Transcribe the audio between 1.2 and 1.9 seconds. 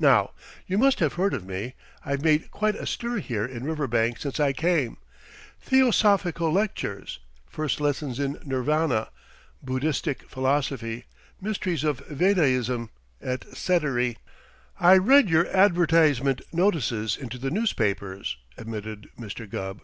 of me